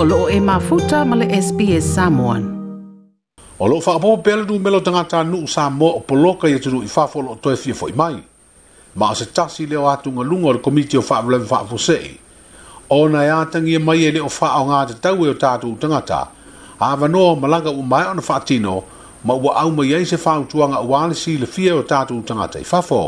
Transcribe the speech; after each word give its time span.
o 0.00 0.28
e 0.30 0.38
mafuta 0.40 1.04
male 1.04 1.26
SPA 1.26 1.58
SPS 1.58 1.82
Samoan. 1.94 2.42
O 3.58 3.66
loo 3.66 3.80
wha 3.86 4.44
du 4.46 4.58
melo 4.60 4.78
tangata 4.80 5.24
nuu 5.24 5.44
Samoa 5.48 5.92
o 5.96 6.00
poloka 6.00 6.46
i 6.48 6.54
atu 6.54 6.70
i 6.82 6.86
whafo 6.86 7.20
loo 7.22 7.34
toe 7.42 7.56
fia 7.56 7.74
fwoi 7.74 7.92
mai. 7.96 8.16
Ma 8.94 9.10
ase 9.10 9.26
tasi 9.26 9.66
leo 9.66 9.88
atu 9.88 10.10
ngā 10.12 10.22
lungo 10.24 10.52
le 10.52 10.58
komiti 10.60 10.96
o 10.96 11.02
wha 11.02 11.20
vlevi 11.22 11.48
wha 11.50 11.64
fosei. 11.66 12.16
O 12.90 13.08
na 13.08 13.24
e 13.24 13.28
atangi 13.30 13.74
e 13.74 13.78
mai 13.78 14.06
e 14.06 14.20
ofa 14.20 14.46
anga 14.54 14.62
o 14.62 14.66
ngā 14.70 14.86
te 14.88 14.94
taue 15.02 15.28
o 15.28 15.34
tātu 15.34 15.74
tangata. 15.80 16.28
A 16.80 16.96
vanoa 16.96 17.34
malanga 17.36 17.70
u 17.70 17.82
mai 17.82 18.06
ana 18.06 18.22
wha 18.22 18.38
tino 18.40 18.84
ma 19.24 19.34
ua 19.34 19.56
au 19.62 19.70
mai 19.72 19.94
eise 19.98 20.14
wha 20.16 20.38
utuanga 20.40 20.80
u 20.80 20.94
alisi 20.94 21.38
le 21.38 21.46
fia 21.46 21.74
o 21.74 21.82
tātu 21.82 22.22
tangata 22.22 22.60
i 22.60 22.64
whafo. 22.72 23.02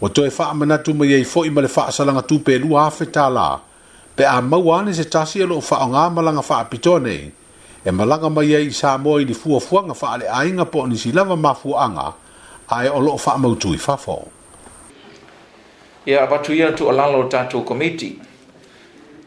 Wa 0.00 0.08
toe 0.08 0.30
wha 0.38 0.48
amanatu 0.50 0.94
mai 0.94 1.12
e 1.20 1.24
fwoi 1.24 1.48
i 1.48 1.50
le 1.54 1.68
wha 1.76 1.86
asalanga 1.88 2.22
tupe 2.22 2.56
lua 2.58 2.84
hafe 2.88 3.04
tā 3.04 3.28
pe 4.16 4.24
a 4.26 4.40
maua 4.42 4.78
ane 4.80 4.92
se 4.94 5.04
tasi 5.04 5.42
alo 5.42 5.60
fa 5.60 5.80
o 5.84 5.88
ngā 5.90 6.10
malanga 6.14 6.42
fa 6.42 6.60
apitone, 6.62 7.14
e 7.84 7.90
malanga 7.90 8.30
mai 8.30 8.52
e 8.54 8.60
i 8.68 8.70
sā 8.70 8.92
moa 8.98 9.20
i 9.20 9.24
li 9.26 9.34
fua 9.34 9.58
fuanga 9.60 9.94
fa 9.94 10.12
ale 10.14 10.28
ainga 10.30 10.64
po 10.70 10.86
ni 10.86 10.96
silava 10.98 11.36
ma 11.36 11.54
fuanga, 11.54 12.12
a 12.70 12.84
e 12.86 12.88
o 12.88 12.98
loo 13.00 13.18
fa 13.18 13.34
amautu 13.34 13.74
i 13.74 13.78
fafo. 13.78 14.18
Ia 16.06 16.22
avatu 16.22 16.52
ia 16.54 16.70
tu 16.76 16.88
alalo 16.88 17.28
tatu 17.28 17.64
komiti, 17.64 18.14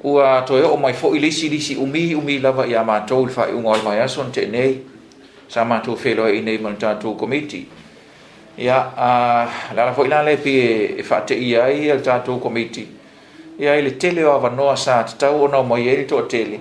ua 0.06 0.44
toe 0.48 0.64
o 0.64 0.78
mai 0.78 0.94
fo 0.94 1.12
ilisi 1.16 1.50
lisi 1.50 1.76
umi 1.76 2.16
umi 2.16 2.40
lava 2.40 2.64
i 2.66 2.74
a 2.76 2.84
mātou 2.84 3.28
i 3.28 3.32
fai 3.34 3.52
ungoi 3.54 3.84
mai 3.84 4.00
ason 4.00 4.32
te 4.32 4.46
nei, 4.48 4.78
sa 5.50 5.66
mātou 5.66 5.98
whelo 6.00 6.28
e 6.32 6.38
i 6.40 6.42
nei 6.42 6.58
man 6.60 6.78
tatu 6.78 7.16
komiti. 7.20 7.66
Ia, 8.58 8.80
uh, 8.96 9.60
lalafo 9.76 10.06
ilale 10.06 10.38
pi 10.38 10.54
e, 10.58 10.96
e 10.98 11.04
fate 11.04 11.36
ia 11.36 11.68
i 11.70 11.90
al 11.92 12.00
tatu 12.02 12.40
komiti, 12.40 12.86
ia 13.60 13.76
ile 13.76 13.92
tele 13.92 14.26
o 14.26 14.32
avanoa 14.34 14.76
sa 14.78 15.04
tau 15.18 15.44
ona 15.44 15.58
o 15.58 15.64
maiai 15.64 15.98
le 16.06 16.06
tele 16.30 16.60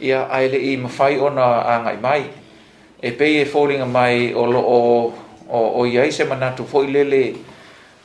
ia 0.00 0.28
aele 0.30 0.56
i 0.60 0.76
mafai 0.76 1.16
ona 1.20 1.64
agai 1.64 1.96
mai 2.02 2.22
e 3.02 3.10
pei 3.10 3.40
e 3.40 3.44
foliga 3.44 3.86
mai 3.88 4.34
o 4.36 4.44
loo 4.44 5.12
o 5.48 5.86
iai 5.86 6.10
se 6.12 6.24
manatu 6.24 6.64
foʻi 6.68 6.92
lele 6.92 7.34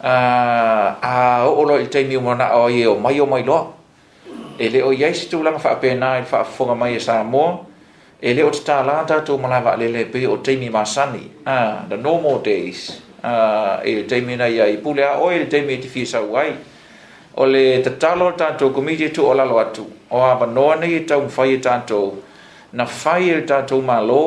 a 0.04 1.44
oʻoloa 1.48 1.80
i 1.84 1.84
le 1.84 1.90
taimi 1.92 2.16
umanaʻo 2.18 2.64
ai 2.68 2.80
e 2.84 2.88
o 2.88 2.96
mai 2.96 3.20
o 3.20 3.26
mai 3.26 3.44
loa 3.44 3.68
e 4.58 4.70
lē 4.72 4.84
o 4.88 4.92
iai 4.96 5.12
se 5.16 5.28
tulaga 5.30 5.60
faapena 5.60 6.16
i 6.16 6.20
le 6.24 6.28
faafofoga 6.28 6.76
mai 6.76 6.96
e 6.96 7.00
sa 7.04 7.24
moa 7.24 7.60
e 8.24 8.32
lē 8.36 8.46
o 8.48 8.52
tatālā 8.56 9.04
tatou 9.08 9.36
ma 9.38 9.50
lavaalele 9.52 10.02
e 10.08 10.08
pei 10.08 10.26
o 10.28 10.38
taimi 10.40 10.70
masani 10.72 11.28
the 11.92 11.98
normal 12.00 12.40
days 12.40 13.02
e 13.84 14.04
taimi 14.08 14.38
na 14.40 14.48
ia 14.48 14.66
i 14.72 14.78
pule 14.80 15.04
o 15.04 15.28
le 15.30 15.46
taimi 15.52 15.74
e 15.76 15.84
tifia 15.84 16.04
e 16.08 16.08
sau 16.08 16.36
ai 16.36 16.56
o 17.36 17.46
le 17.50 17.80
tatalo 17.82 18.30
tatou 18.38 18.70
komiti 18.70 19.10
tu 19.10 19.26
o 19.26 19.34
lalo 19.34 19.58
atu 19.60 19.86
o 20.14 20.22
avanoa 20.24 20.76
nei 20.78 20.98
e 21.02 21.02
taumafai 21.02 21.54
e 21.58 21.58
tatou 21.58 22.18
na 22.78 22.86
fai 22.86 23.26
e 23.30 23.34
le 23.36 23.42
tatou 23.42 23.82
mālō 23.82 24.24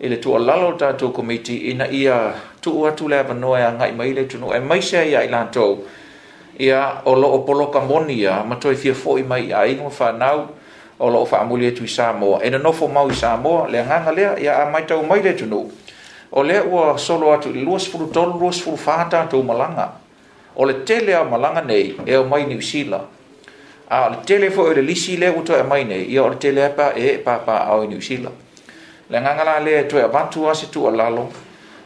i 0.00 0.06
le 0.08 0.20
tuʻalalo 0.22 0.78
tatou 0.78 1.10
komiti 1.10 1.70
ina 1.74 1.88
ia 1.90 2.30
tuu 2.62 2.86
atu 2.86 3.08
le 3.10 3.18
avanoa 3.18 3.58
e 3.58 3.62
agai 3.66 3.90
mai 3.98 4.14
le 4.14 4.22
tunuu 4.30 4.52
e 4.54 4.60
maise 4.62 5.02
ia 5.04 5.24
i 5.26 5.28
latou 5.34 5.82
ia 6.62 7.02
o 7.10 7.14
loo 7.18 7.38
polokamoni 7.42 8.14
ia 8.22 8.44
matoefia 8.46 8.94
foʻi 8.94 9.26
mai 9.26 9.48
ia 9.50 9.58
aiga 9.66 9.90
fanau 9.90 10.46
o 11.02 11.08
loo 11.10 11.26
faamuli 11.26 11.66
atu 11.74 11.82
i 11.84 11.88
samoa 11.90 12.38
e 12.42 12.50
nonofo 12.54 12.86
mau 12.86 13.10
i 13.10 13.14
samoa 13.18 13.66
le 13.68 13.78
agaga 13.82 14.12
lea 14.14 14.32
ia 14.40 14.62
a 14.62 14.70
mai 14.70 14.84
tau 14.86 15.02
mai 15.02 15.22
le 15.26 15.32
tunuu 15.34 15.66
o 16.30 16.42
lea 16.46 16.62
ua 16.62 16.94
solo 16.98 17.32
atu 17.34 17.48
i 17.50 17.64
luasfulutolu 17.66 18.38
luasfulufā 18.38 19.10
tatou 19.10 19.42
malaga 19.42 19.88
o 20.60 20.64
le 20.64 20.74
tele 20.84 21.14
a 21.14 21.24
malanga 21.24 21.60
nei 21.62 21.96
e 22.04 22.16
o 22.16 22.24
mai 22.24 22.44
New 22.44 22.60
Zealand. 22.60 23.06
A 23.90 24.08
le 24.10 24.18
tele 24.26 24.50
fo 24.50 24.70
e 24.70 24.74
le 24.74 24.80
lisi 24.82 25.16
le 25.16 25.28
uto 25.28 25.56
e 25.56 25.62
mai 25.62 25.84
nei, 25.84 26.10
ia 26.10 26.22
o 26.24 26.28
le 26.28 26.36
tele 26.36 26.64
e 26.66 26.70
pa 26.70 26.90
e 26.92 27.18
pa 27.18 27.38
pa 27.38 27.66
au 27.70 27.86
New 27.86 28.00
Zealand. 28.02 28.34
Le 29.08 29.20
ngangala 29.20 29.58
le 29.60 29.78
e 29.78 29.86
toi 29.86 30.00
avantu 30.02 30.46
asi 30.48 30.68
tu 30.68 30.84
a 30.84 30.90
lalo, 30.90 31.30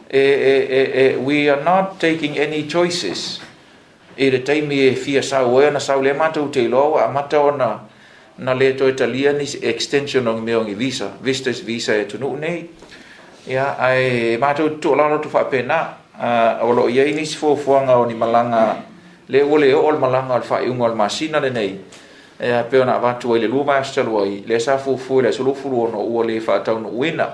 e, 0.07 0.17
e, 0.17 0.91
e, 0.93 1.05
e, 1.11 1.15
we 1.17 1.47
are 1.49 1.61
not 1.61 1.99
taking 1.99 2.37
any 2.37 2.65
choices. 2.67 3.39
E 4.15 4.29
le 4.29 4.41
teimi 4.41 4.87
e 4.87 4.95
fia 4.95 5.21
sau 5.21 5.61
e 5.61 5.69
na 5.69 5.79
sau 5.79 6.01
le 6.01 6.13
mata 6.13 6.41
u 6.41 6.49
te 6.49 6.61
iloa, 6.63 7.05
a 7.05 7.11
mata 7.11 7.37
o 7.39 7.51
na, 7.55 7.79
na 8.37 8.53
le 8.53 8.73
toi 8.73 8.93
talia 8.95 9.31
ni 9.33 9.45
extension 9.61 10.25
ong 10.27 10.41
meong 10.41 10.67
i 10.69 10.73
visa, 10.73 11.13
vistas 11.21 11.59
visa 11.61 11.93
e 11.95 12.05
tunu 12.07 12.35
nei. 12.37 12.69
Ia, 13.45 13.77
ai, 13.77 14.33
e 14.33 14.37
mata 14.37 14.63
u 14.63 14.79
tu 14.79 14.93
a 14.93 14.95
lalo 14.95 15.19
tu 15.19 15.29
fa 15.29 15.45
pena, 15.45 15.97
e, 15.97 16.01
o 16.61 16.71
loo 16.73 16.89
iai 16.89 17.11
nisi 17.13 17.37
fuafuaga 17.37 17.95
o 17.97 18.05
ni 18.05 18.13
malaga 18.13 18.77
le 19.29 19.41
ua 19.43 19.59
le 19.59 19.73
oo 19.73 19.91
le 19.91 19.97
malaga 19.99 20.35
o 20.35 20.37
le 20.37 20.43
faaiuga 20.45 20.83
o 20.83 20.87
le 20.89 20.95
masina 20.95 21.39
lenei 21.39 21.79
ea 22.39 22.63
pe 22.63 22.77
ona 22.81 22.95
avatu 22.95 23.33
ai 23.33 23.39
le 23.41 23.47
lua 23.47 23.63
vaasitalu 23.63 24.21
ai 24.21 24.43
le 24.47 24.59
sa 24.59 24.77
fuafua 24.77 25.19
i 25.19 25.21
le 25.23 25.29
asolufulu 25.29 25.83
ona 25.83 25.97
ua 25.97 26.25
lē 26.25 26.39
faataunuuina 26.41 27.27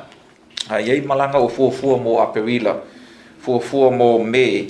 aiai 0.70 1.02
malaga 1.02 1.40
ua 1.40 1.50
fuafua 1.50 1.98
mo 1.98 2.22
aperila 2.22 2.76
fuafua 3.42 3.92
mo 3.92 4.20
me 4.24 4.68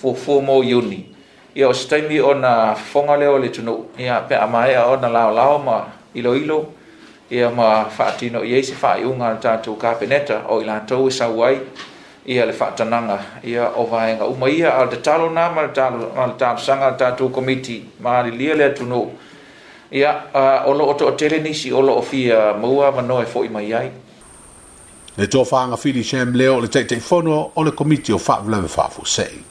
fuafua 0.00 0.40
mo 0.42 0.62
iuni 0.64 1.08
ia 1.54 1.68
o 1.68 1.72
se 1.76 1.88
taimi 1.88 2.20
ona 2.20 2.74
fofoga 2.74 3.16
lea 3.16 3.28
o 3.30 3.38
le 3.38 3.48
tunuu 3.48 3.84
ia 3.98 4.20
pe 4.20 4.36
amaea 4.36 4.86
ona 4.86 5.08
laolao 5.08 5.58
ma 5.58 5.84
iloilo 6.14 6.72
ia 7.30 7.50
ma 7.50 7.84
faatino 7.84 8.40
i 8.44 8.54
ai 8.56 8.62
se 8.64 8.72
faaiuga 8.72 9.28
o 9.28 9.32
le 9.36 9.40
tatou 9.40 9.76
kapeneta 9.76 10.48
o 10.48 10.62
i 10.64 10.64
latou 10.64 11.06
e 11.12 11.12
sau 11.12 11.44
ai 11.44 11.60
ia 12.26 12.44
le 12.46 12.52
whaatananga 12.54 13.18
ia 13.42 13.66
o 13.74 13.86
vaenga 13.86 14.24
uma 14.26 14.48
ia 14.48 14.76
al 14.78 14.88
te 14.90 14.96
talo 15.02 15.30
na 15.30 15.50
ma 15.50 15.62
le 15.62 15.68
talo 15.72 16.12
ma 16.16 16.26
le 16.26 16.34
talo 16.38 16.58
sanga 16.58 16.90
le 16.90 16.96
tatu 16.96 17.30
komiti 17.30 17.82
ma 18.00 18.22
le 18.22 18.30
lia 18.30 18.54
le 18.54 18.72
tuno 18.74 19.10
ia 19.90 20.12
uh, 20.34 20.62
o 20.68 20.72
loo 20.72 20.94
to 20.94 21.06
o 21.06 21.10
tele 21.14 21.40
nisi 21.40 21.72
o 21.72 21.80
loo 21.80 22.00
fia 22.02 22.54
maua 22.54 22.90
manoe 22.92 23.26
fo 23.26 23.42
i 23.44 23.48
mai 23.48 23.72
ai 23.72 23.90
le 25.18 25.26
tōwhanga 25.26 25.76
whiri 25.84 26.02
shem 26.04 26.32
leo 26.34 26.60
le 26.60 26.68
teitei 26.68 27.02
whono 27.10 27.50
o 27.56 27.62
le 27.64 27.70
komiti 27.72 28.12
o 28.12 28.18
whaavlewe 28.28 28.68
whaafu 28.76 29.04
sei 29.06 29.44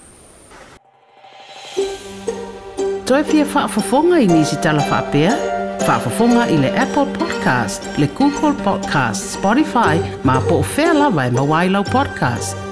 Toi 3.06 3.24
pia 3.26 3.44
whaafafonga 3.46 4.20
i 4.20 4.28
nisi 4.28 4.56
tala 4.62 4.82
whaapea? 4.82 5.51
Fafafunga 5.86 6.48
ile 6.50 6.72
Apple 6.80 7.06
Podcast, 7.18 7.82
le 7.98 8.08
Google 8.18 8.54
Podcast, 8.64 9.34
Spotify, 9.38 9.98
ma 10.24 10.40
po 10.42 10.62
fela 10.62 11.10
vai 11.10 11.32
mawailo 11.32 11.84
podcast. 11.84 12.71